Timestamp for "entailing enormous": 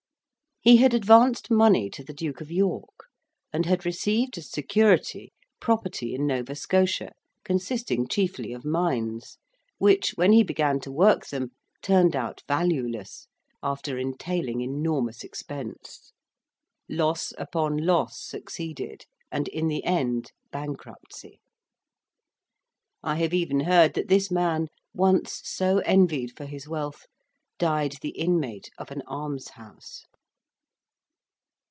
13.97-15.23